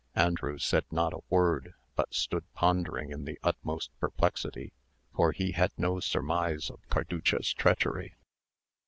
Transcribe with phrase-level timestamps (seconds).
[0.15, 4.73] Andrew said not a word, but stood pondering in the utmost perplexity,
[5.13, 8.15] for he had no surmise of Carducha's treachery.